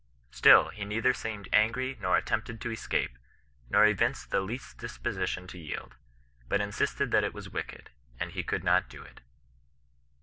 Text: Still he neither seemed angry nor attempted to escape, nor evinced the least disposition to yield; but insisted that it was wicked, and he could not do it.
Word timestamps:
Still 0.31 0.69
he 0.69 0.83
neither 0.83 1.13
seemed 1.13 1.47
angry 1.53 1.95
nor 2.01 2.17
attempted 2.17 2.59
to 2.59 2.71
escape, 2.71 3.19
nor 3.69 3.85
evinced 3.85 4.31
the 4.31 4.41
least 4.41 4.79
disposition 4.79 5.45
to 5.45 5.59
yield; 5.59 5.93
but 6.49 6.59
insisted 6.59 7.11
that 7.11 7.23
it 7.23 7.35
was 7.35 7.49
wicked, 7.51 7.91
and 8.19 8.31
he 8.31 8.41
could 8.41 8.63
not 8.63 8.89
do 8.89 9.03
it. 9.03 9.21